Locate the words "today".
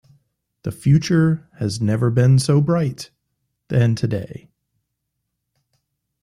3.93-4.49